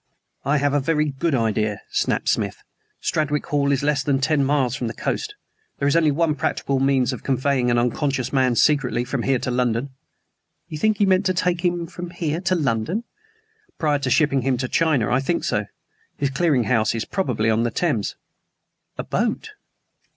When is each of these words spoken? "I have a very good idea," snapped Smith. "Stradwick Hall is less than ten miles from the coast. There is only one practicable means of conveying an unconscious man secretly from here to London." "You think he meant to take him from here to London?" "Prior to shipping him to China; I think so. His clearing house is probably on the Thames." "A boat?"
"I 0.43 0.57
have 0.57 0.73
a 0.73 0.79
very 0.79 1.09
good 1.11 1.35
idea," 1.35 1.81
snapped 1.91 2.27
Smith. 2.27 2.63
"Stradwick 3.01 3.45
Hall 3.45 3.71
is 3.71 3.83
less 3.83 4.01
than 4.01 4.19
ten 4.19 4.43
miles 4.43 4.75
from 4.75 4.87
the 4.87 4.95
coast. 4.95 5.35
There 5.77 5.87
is 5.87 5.95
only 5.95 6.09
one 6.09 6.33
practicable 6.33 6.79
means 6.79 7.13
of 7.13 7.21
conveying 7.21 7.69
an 7.69 7.77
unconscious 7.77 8.33
man 8.33 8.55
secretly 8.55 9.03
from 9.03 9.21
here 9.21 9.37
to 9.37 9.51
London." 9.51 9.91
"You 10.67 10.79
think 10.79 10.97
he 10.97 11.05
meant 11.05 11.27
to 11.27 11.35
take 11.35 11.61
him 11.63 11.85
from 11.85 12.09
here 12.09 12.41
to 12.41 12.55
London?" 12.55 13.03
"Prior 13.77 13.99
to 13.99 14.09
shipping 14.09 14.41
him 14.41 14.57
to 14.57 14.67
China; 14.67 15.11
I 15.11 15.19
think 15.19 15.43
so. 15.43 15.67
His 16.17 16.31
clearing 16.31 16.63
house 16.63 16.95
is 16.95 17.05
probably 17.05 17.51
on 17.51 17.61
the 17.61 17.69
Thames." 17.69 18.15
"A 18.97 19.03
boat?" 19.03 19.51